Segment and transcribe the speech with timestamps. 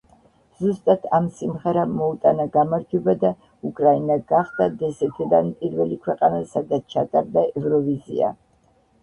[0.59, 3.31] ზუსტად ამ სიმღერამ მოუტანა გამარჯვება და
[3.71, 8.35] უკრაინა გახდა დსთ-დან პირველი ქვეყანა, სადაც ჩატარდა ევროვიზია.